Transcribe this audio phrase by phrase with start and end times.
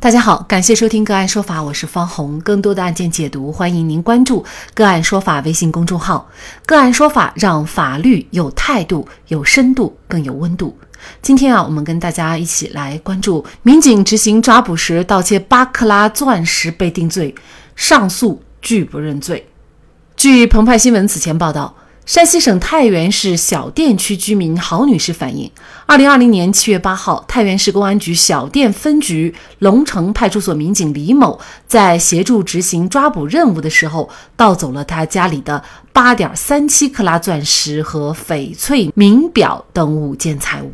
[0.00, 2.38] 大家好，感谢收听个案说法，我是方红。
[2.38, 6.30] 更多的案件解读，欢迎您关注个案说法微信公众号。
[6.64, 10.78] 个案说法让法律有态度、有深度、更有温度。
[11.20, 17.34] 今天啊，我们跟大家一起来关注：民警执行抓捕时盗窃八克拉钻石被定罪，
[17.74, 19.48] 上诉拒不认罪。
[20.16, 21.74] 据澎湃新闻此前报道。
[22.06, 25.52] 山西省太原市小店区居民郝女士反映，
[25.90, 40.70] 二零二零年七月八号，太原市公安局小店分局龙城派出所民警李某在协助执行抓捕任务的时候，盗走了他家里的八点三七克拉钻石和翡翠名表等五件财物。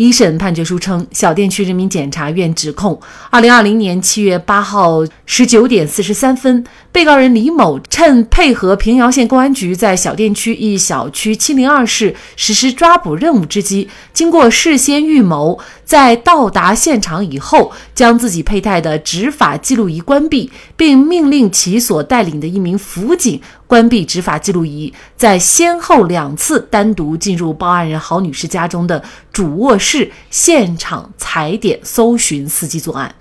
[0.00, 23.38] 一审判决书称，小店区人民检察院指控，二零二零年七月八号十九点四十三分，被告人李某趁配合平遥县公安局在小店区一小区七零二室实施抓捕任务之机，经过事先预谋，在到达现场以后，将自己佩戴的执法记录仪关闭，并命令其所带领的一名辅警。
[23.70, 29.00] 关闭执法记录仪，在先后两次单独进入报案人郝女士家中的
[29.32, 33.14] 主卧室现场踩点搜寻，伺机作案。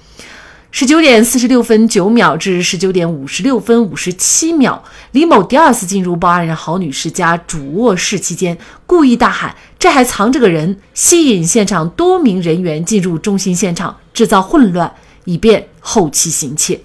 [0.72, 14.92] 十九点四十六分九秒至十九点五十六分五十七秒，李某第二次进入报案人郝女士家主卧室期间，故意大喊“这还藏着个人”，吸引现场多名人员进入中心现场，制造混乱，
[15.26, 16.82] 以便后期行窃。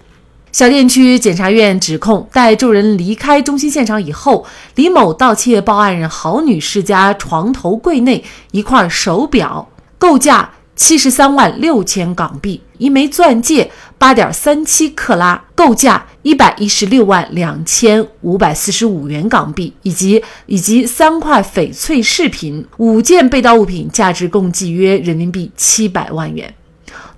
[0.55, 26.55] 小店区检察院指控，待众人离开中心现场以后，李某盗窃报案人郝女士家床头柜内一块手表，构价七十三万六千港币；一枚钻戒，八点三七克拉，构价一百一十六万两千五百四十五元港币，以及以及三块翡翠饰品，五件被盗物品价值共计约人民币七百万元。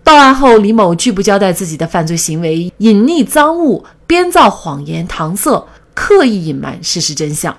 [0.07, 7.57] 报案后，李某拒不交代自己的犯罪行为，隐匿赃物，编造谎言搪塞，刻意隐瞒事实真相。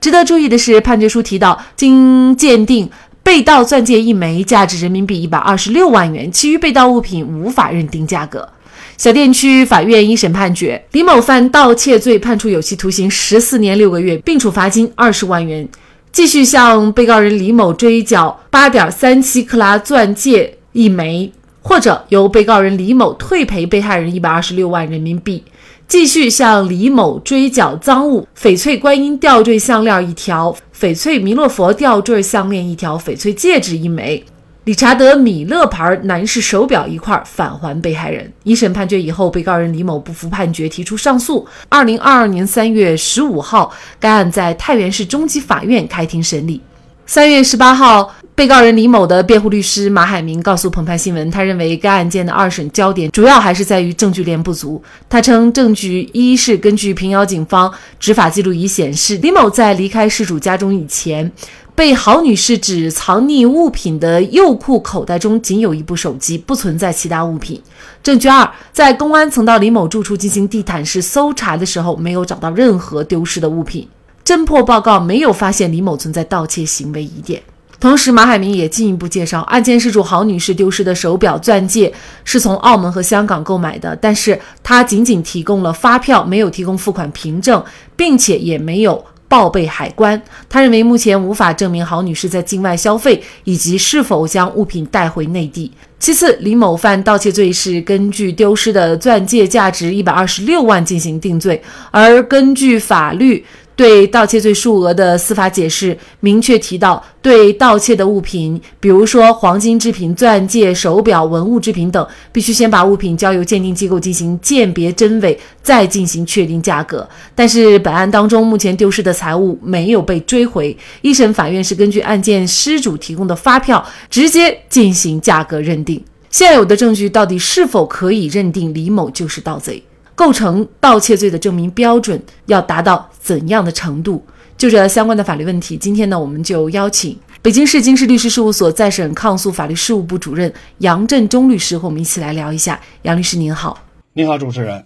[0.00, 2.88] 值得注意的是，判决书提到，经鉴定，
[3.24, 8.48] 被盗钻戒一枚价值人民币一百二十六万元，其余被盗物品无法认定价格。
[8.96, 15.68] 小店区法院一审判决，李某犯盗窃罪，判处有期徒刑十四年六个月，并处罚金二十万元，
[16.12, 21.32] 继续向被告人李某追缴八点三七克拉钻戒一枚。
[21.62, 25.44] 或者由被告人李某退赔被害人一百二十六万人民币，
[25.86, 34.24] 继续向李某追缴赃物：翡翠观音吊坠项链一条、翡翠弥勒佛吊坠项链一条、翡翠戒指一枚、
[34.64, 38.32] 理查德米勒牌男士手表一块，返还被害人。
[38.44, 41.46] 一审判决以后，被告人李某不服判决，提出上诉。
[41.68, 46.60] 二零二二年三月十五号，该案在太原市中级法院开庭审理。
[47.04, 48.14] 三月十八号。
[48.40, 54.82] 被告人李某的辩护律师马海明告诉澎湃新闻，他认为该案件的二审焦点主要还是在于证据链不足。
[55.10, 61.30] 他称，证据一是根据平遥警方执法记录仪显示，李某在离开事主家中以前，
[61.74, 67.60] 被郝女士指藏匿物品的右裤口袋中仅有一部手机，不存在其他物品。
[68.02, 73.86] 证据二，在公安曾到李某住处进行地毯式搜查的时候，没有找到任何丢失的物品，
[74.24, 77.42] 侦破报告没有发现李某存在盗窃行为疑点。
[77.80, 81.90] 同时，马海明也进一步介绍，案件事主郝女士丢失的手表、钻戒
[82.24, 87.64] 是从澳门和香港购买的，但是她仅仅提供了发票，没有提供付款凭证，
[87.96, 90.20] 并且也没有报备海关。
[90.46, 95.72] 他认为目前无法证明郝女士在境外消费以及是否将物品带回内地。
[95.98, 103.42] 其次，李某犯盗窃罪是根据丢失的钻戒价值一百二十六万进行定罪，而根据法律。
[103.80, 117.08] 对盗窃罪数额的司法解释明确提到，对盗窃的物品，比如说黄金制品、钻戒、手表、文物制品等，必须先把物品交由鉴定机构进行鉴别真伪，再进行确定价格。
[117.34, 126.04] 但是本案当中，目前丢失的财物没有被追回，一审法院是根据案件失主提供的发票直接进行价格认定。
[126.28, 129.82] 现有的证据到底是否可以认定李某就是盗贼？
[130.20, 134.22] 构成盗窃罪的证明标准要达到怎样的程度？
[134.58, 142.78] 就这相关的法律问题，今天呢，我们就邀请北京市京师律师事务所再审抗诉法律事务部主任杨振中律师和我们一起来聊一下。
[143.00, 143.82] 杨律师您好，
[144.12, 144.84] 您好，主持人。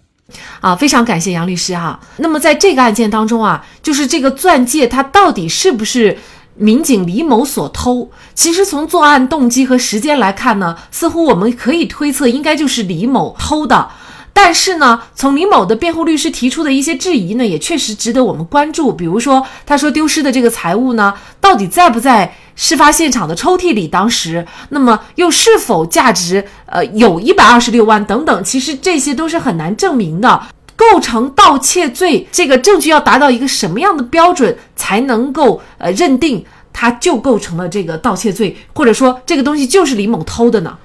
[0.60, 1.98] 啊，非常感谢杨律师哈。
[2.18, 6.16] 那么在这个案件当中啊，就是这个钻戒它到底是不是
[6.54, 8.08] 民警李某所偷？
[8.36, 13.88] 其实从作案动机和时间来看呢，似乎我们可以推测应该就是李某偷的。
[14.34, 18.92] 但是呢，从李某的辩护律师提出的一些质疑呢，也确实值得我们关注。
[18.92, 23.88] 比如说，他说丢失的这个财物呢，到底在不在事发现场的抽屉里？
[23.88, 28.44] 当时，那么又是否价值呃有一百二十六万等等？
[28.44, 30.42] 其实这些都是很难证明的。
[30.76, 40.76] 构成盗窃罪，这个证据要达到一个什么样的标准才能够呃认定他就构成了这个盗窃罪，或者说这个东西就是李某偷的呢？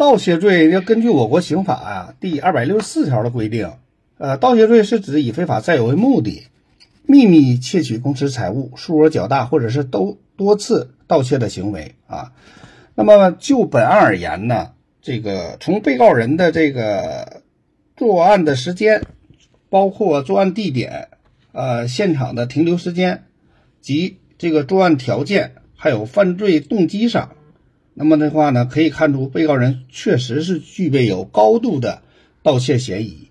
[0.00, 3.70] 盗窃罪要根据我国刑法啊第二百六十四条的规定，
[4.16, 6.46] 呃，盗窃罪是指以非法占有为目的，
[7.02, 12.32] 秘密窃取公私财物，数额较大或者是都多次盗窃的行为啊。
[12.94, 14.70] 那么就本案而言呢，
[15.02, 17.42] 这个从被告人的这个
[17.94, 19.02] 作案的时间，
[19.68, 21.08] 包括作案地点，
[21.52, 23.24] 呃，现场的停留时间
[23.82, 27.32] 及这个作案条件，还有犯罪动机上。
[28.02, 32.00] 那么的话呢，可以看出被告人确实是具备有高度的
[32.42, 33.28] 盗窃嫌疑。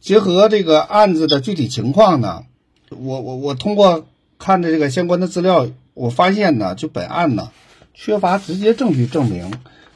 [0.00, 2.42] 结合这个案子的具体情况呢，
[2.88, 7.52] 我我我通过看的这个相关的资料，我发现呢，就本案呢
[7.94, 9.52] 缺乏直接证据证明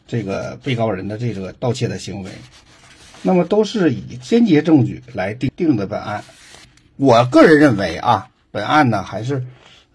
[0.07, 2.31] 这个被告人的这个盗窃的行为，
[3.23, 6.23] 那么都是以间接证据来定定的本案。
[6.95, 9.45] 我个人认为啊，本案呢还是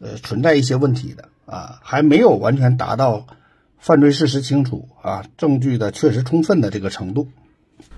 [0.02, 3.26] 呃存在一些问题的啊，还没有完全达到。
[3.80, 7.28] 犯罪事实清楚啊，证据的确实充分的这个程度。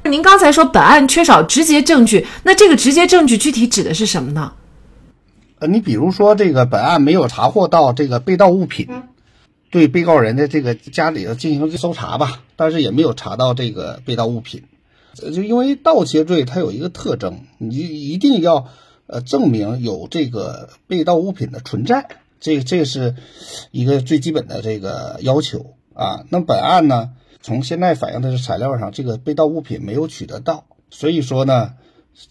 [0.04, 4.54] 您刚才说本案缺少直接证据，那这个直接证据具体指的是什么呢？
[5.60, 8.88] 呃，你比如说这个本案没有查获到这个被盗物品，
[9.70, 14.64] 对被告人的这个家里头进行搜查吧，但是也没有查到这个被盗物品。
[15.14, 18.68] 就因为盗窃罪它有一个特征，你一定要
[19.08, 22.08] 呃证明有这个被盗物品的存在。
[22.42, 23.16] 这这是
[23.70, 26.26] 一个最基本的这个要求啊。
[26.30, 31.74] 那本案呢，从现在反映的材料上，这个被盗物品没有取得到，所以说呢，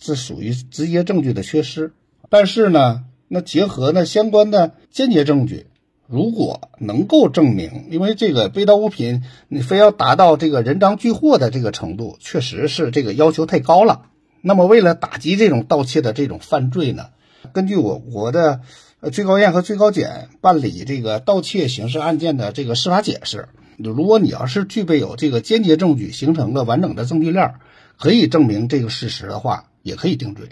[0.01, 1.93] 这属于直接证据的缺失。
[2.29, 5.69] 但是呢，那结合呢相关的间接证据，
[6.09, 14.07] 如果能够证明，因为这个被盗物品你非要达到这个人赃俱获的这个程度，确实是这个要求太高了。
[14.43, 17.11] 那么为了打击这种盗窃的这种犯罪呢，
[17.53, 18.63] 根据我国的。
[19.01, 23.49] 呃，最高院和最高检办理这个盗窃刑事案件的这个司法解释，
[23.79, 27.55] 如果你要是具备有这个间接证据，形成了完整的证据链，
[27.99, 30.47] 可以证明这个事实的话，也可以定罪。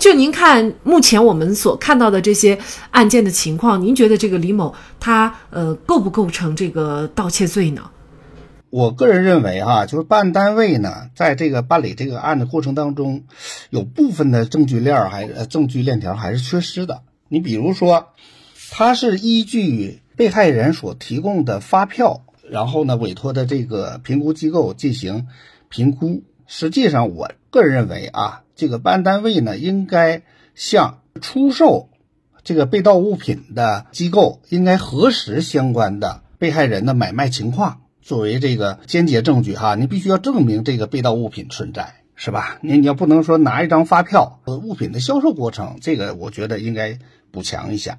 [0.00, 2.58] 就您看目前我们所看到的这些
[2.90, 7.88] 案件的情况，您觉得这个李某他呃构不构成这个盗窃罪呢？
[8.70, 13.24] 我个人认为，哈，就是办案单位呢，在这个办理这个案的过程当中，
[13.70, 17.02] 有部分的证据链还呃证据链条还是缺失的。
[17.28, 18.08] 你比如说，
[18.70, 25.28] 他是依据被害人所提供的发票，然后呢委托的这个评估机构进行
[25.68, 26.22] 评估。
[26.46, 30.22] 实际上，我个人认为啊，这个办案单位呢，应该
[30.54, 31.88] 向出售
[32.44, 37.80] 这个被盗物品的机构应该核实相关的被害人的买卖情况。
[38.08, 42.56] 作为这个间接证据哈，你必须要证明这个被盗物品存在，是吧？
[42.62, 46.98] 你你要不能说拿一张发票，和，物品的销售过程，这个我觉得应该
[47.30, 47.98] 补强一下。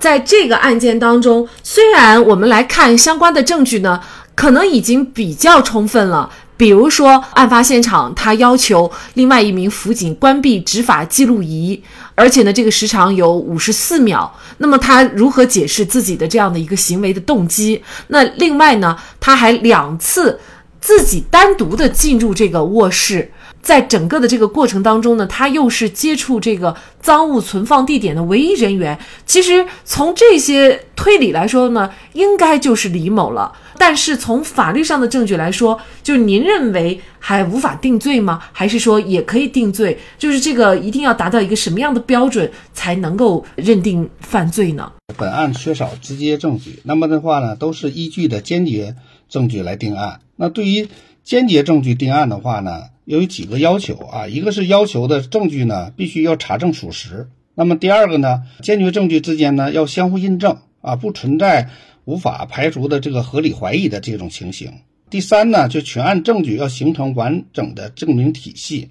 [0.00, 4.02] 在这个案件当中，虽然我们来看相关的证据呢，
[4.34, 6.32] 可能已经比较充分了。
[6.58, 11.80] 比如说，案发现场，他要求另外一名辅警关闭执法记录仪，
[12.16, 14.30] 而且呢，这个时长有五十四秒。
[14.58, 17.80] 那么他如何解释自己的这样的一个行为的动机？
[18.08, 20.40] 那另外呢，他还两次
[20.80, 23.30] 自己单独的进入这个卧室。
[23.60, 28.98] 在整个的这个过程当中呢，他又是接触这个赃物存放地点的唯一人员。
[29.26, 33.52] 其实从这些推理来说呢，应该就是李某了。
[33.78, 38.40] 但是从法律上的证据来说，就是您认为还无法定罪吗？
[38.52, 39.96] 还是说也可以定罪？
[40.18, 44.92] 就是这个一定要达到一个什么样的标准才能够认定犯罪呢？
[45.16, 48.96] 本案缺少直接证据，那么的话呢，都是依据的间接
[49.28, 50.20] 证据来定案。
[50.36, 50.88] 那对于
[51.22, 52.82] 间接证据定案的话呢？
[53.08, 61.70] 有几个要求啊，一个是要求的证据呢必须要查证属实，那么第二个呢，坚决证据之间呢要相互印证啊，不存在
[62.08, 64.72] 无法排除的这个合理怀疑的这种情形。
[65.10, 68.88] 第三呢，就全案证据要形成完整的证明体系。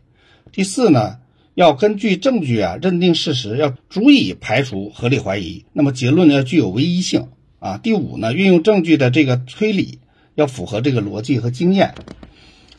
[0.51, 1.17] 第四呢，
[1.55, 7.79] 要根据证据啊认定事实，要足以排除合理怀疑，那么结论要具有唯一性啊。
[7.79, 9.97] 第五呢，运用证据的这个推理
[10.35, 11.95] 要符合这个逻辑和经验。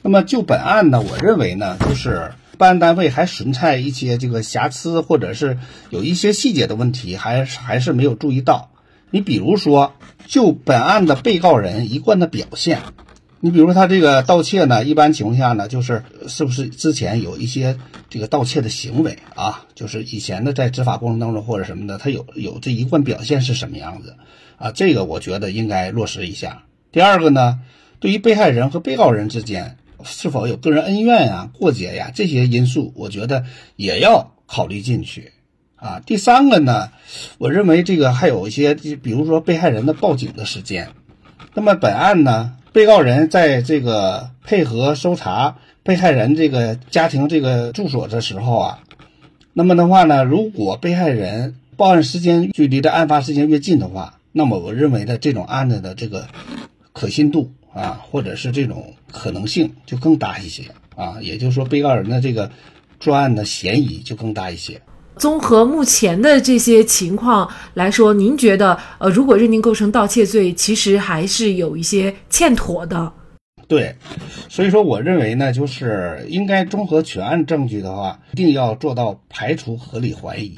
[0.02, 5.58] 那么就本案呢，我认为呢，就是办案单位还存在一些这个瑕疵，或者是
[5.90, 8.70] 有一些细节的问题，还还是没有注意到。
[9.10, 9.94] 你比如说，
[10.26, 12.80] 就本案的被告人一贯的表现，
[13.40, 17.78] 你比如他这个盗窃呢，一般情况下呢，就是是不是之前有一些
[18.10, 19.64] 这个盗窃的行为啊？
[19.74, 24.16] 就是以前的在执法过程当中或者什么的，他有有这一贯表现是什么样子
[24.56, 24.72] 啊？
[24.72, 26.64] 这个我觉得应该落实一下。
[26.92, 27.60] 第二个呢，
[28.00, 33.44] 对于被害人和被告人之间是否有个人恩怨呀、过节呀这些因素，我觉得
[33.76, 35.32] 也要考虑进去
[35.78, 36.00] 啊。
[36.04, 36.90] 第三个呢，
[37.38, 40.88] 我认为这个还有一些，比如说被害人的报警的时间。
[41.54, 42.54] 那么本案呢？
[42.70, 48.80] 被告人在这个配合搜查被害人这个家庭这个住所的时候啊，
[49.54, 56.28] 那么的话呢，如果被害人报案时间距离的案发时间越近的话，那么我认为的这种案子的这个
[56.92, 62.48] 可信度啊，或者是这种可能性就更大一些啊，也就是说被告人的这个
[63.00, 64.80] 作案的嫌疑就更大一些。
[65.18, 73.12] 综合目前的这些情况来说，您觉得，呃，如果认定构成盗窃罪，其实还是有一些欠妥的。
[73.66, 73.96] 对，
[74.48, 80.56] 所以说我认为呢，就是应该综合全案证据的话，一定要做到排除合理怀疑，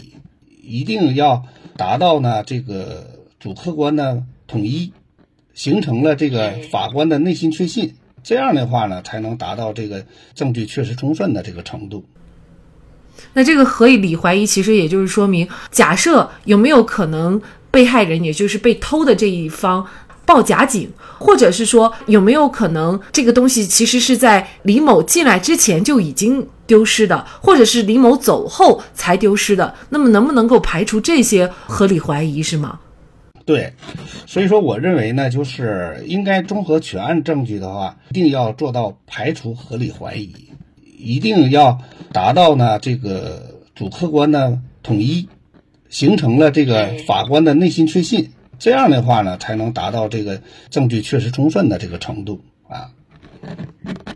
[0.62, 1.42] 一定要
[1.76, 4.92] 达到呢这个主客观的统一，
[5.54, 12.04] 形成了这个法官的内心确信，这样的话呢，才能达到这个证据确实充分的这个程度。
[13.32, 19.86] 那这个合理怀疑，其实也就是说明，假设有没有可能被害人，也就是被偷的这一方
[20.26, 29.74] 报假警，或者是说有没有可能这个东西其实是在李某进来之前就已经丢失的，或者是李某走后才丢失的？
[29.88, 32.78] 那么能不能够排除这些合理怀疑，是吗？
[33.46, 33.72] 对，
[34.26, 40.32] 所以说我认为呢，就是应该综合全案证据的话，一定要做到排除合理怀疑。
[41.02, 45.28] 一定要达到呢这个主客观的统一，
[45.88, 52.92] 形成了这个法官的内心确信，这样的话呢才能达到这个证据确实充分的这个程度啊。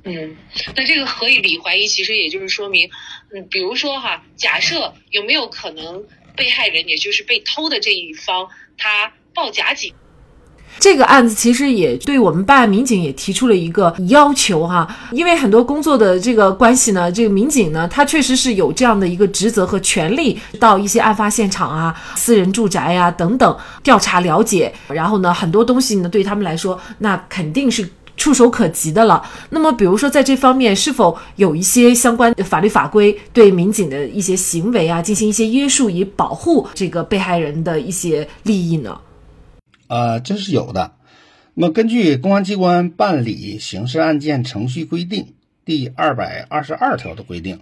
[0.04, 0.36] 嗯，
[0.76, 2.90] 那这个合理怀疑其实也就是说明，
[3.32, 6.04] 嗯，比如说哈，假设有没有可能
[6.36, 9.94] 被害人也就是被偷的这一方他报假警？
[10.78, 29.22] 这个案子其实也对我们办案民警也提出了一个要求哈，因为很多工作的这个关系呢，这个民警呢，他确实是有这样的一个职责和权利，到一些案发现场啊、私人住宅呀等等调查了解，然后呢，很多东西呢，对他们来说，那肯定是触手可及的了。
[29.50, 38.98] 那么，比如说在这方面，是否有一些相关法律法规对民警的一些行为啊进行一些约束，以保护这个被害人的一些利益呢？
[39.86, 40.92] 呃，这是有的。
[41.54, 45.22] 那么，根据《公安机关办理刑事案件程序规定》
[45.64, 47.60] 第二百二十二条的规定，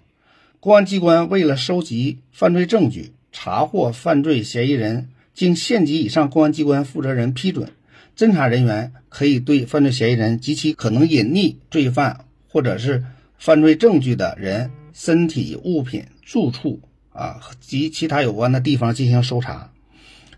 [0.60, 7.70] 公安机关为了收集犯罪证据、查获犯罪嫌疑人，经县级以上公安机关负责人批准，
[8.16, 13.04] 侦查人员可以对犯罪嫌疑人及其可能隐匿罪犯或者是
[13.38, 16.80] 犯罪证据的人身体、物品、住处
[17.12, 19.71] 啊及其他有关的地方进行搜查。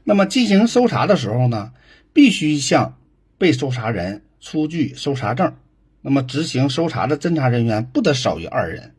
[0.04, 1.72] 那么，进行搜查的时候呢？
[2.12, 2.96] 必须向
[3.38, 5.52] 被搜查人出具搜查证。
[6.02, 8.92] 那么，执行搜查的侦查人员不得少于二人。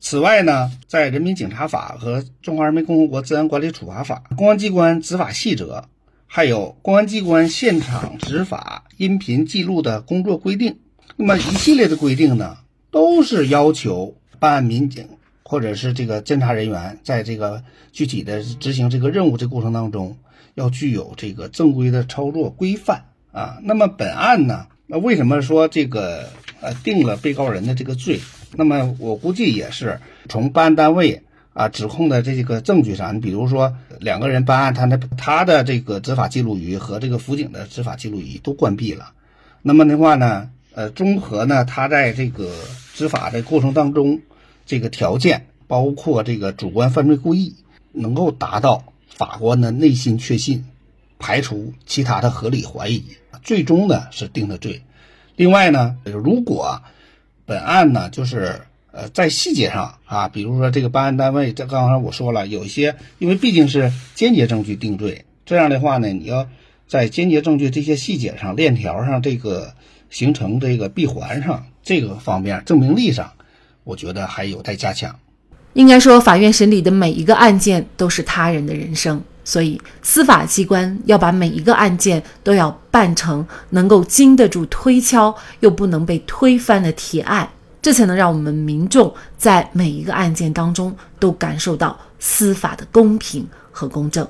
[0.00, 5.80] 此外呢，在《人民警察法》和《中华人民共和国治安管理处罚法》《公安机关执法细则》，
[6.26, 10.72] 还有《公安机关现场执法音频记录的工作规定》，
[11.16, 12.56] 那么一系列的规定呢，
[12.90, 15.08] 都是要求办案民警
[15.52, 20.16] 或者是这个侦查人员，在这个具体的执行这个任务这过程当中。
[20.54, 23.58] 要具有这个正规的操作规范啊。
[23.62, 26.28] 那么本案呢，那为什么说这个
[26.60, 28.20] 呃定了被告人的这个罪？
[28.54, 31.22] 那么我估计也是从办案单位
[31.54, 39.12] 啊指控的这个证据上，你比如说两个人办案，他的他的这个执法记录仪和这个辅警的执法记录仪都关闭了。
[39.62, 42.50] 那么的话呢，呃，综合呢他在这个
[42.92, 44.20] 执法的过程当中，
[44.72, 47.56] 这个条件包括这个主观犯罪故意，
[47.92, 48.84] 能够达到。
[49.14, 50.64] 法官的内心确信，
[51.18, 53.04] 排除其他的合理怀疑，
[53.42, 54.80] 最终呢是定的罪。
[55.36, 56.80] 另外呢，如果
[57.44, 66.48] 本案呢就是呃在细节上啊，比如说这个办案单位，这刚才我说了，有一些因为毕竟是间接证据定罪，这样的话呢，你要
[66.88, 69.74] 在间接证据这些细节上、链条上这个
[70.08, 73.34] 形成这个闭环上这个方面证明力上，
[73.84, 75.14] 我觉得还有待加强。
[75.74, 87.48] 应该说，法院审理的每一个案件都是他人的人生，所以司法机关要把每一个案件都要办成能够经得住推敲又不能被推翻的铁案，
[87.80, 94.28] 这才能让我们民众在每一个案件当中都感受到司法的公平和公正。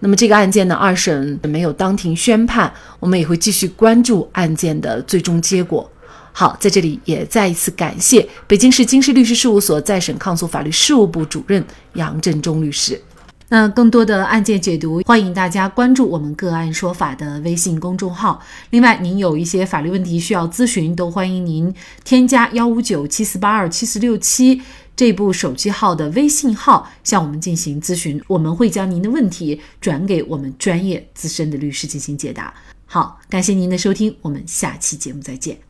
[0.00, 5.90] 那么这个案件呢，二审没有当庭宣判，我们也会继续关注案件的最终结果。
[6.38, 13.02] 好，在这里也再一次感谢北京市京师律师事务所再审抗诉法律事务部主任杨振中律师。
[13.48, 18.40] 那更多的案件解读，欢迎大家关注我们“个案说法”的微信公众号。
[18.70, 24.62] 另外，您有一些法律问题需要咨询，都欢迎您添加幺五九七四八二七四六七
[24.94, 32.54] 这部手机号的微信号向我们进行咨询，我们会将您的问题转给我们专业资深的律师进行解答。
[32.86, 35.67] 好，感谢您的收听，我们下期节目再见。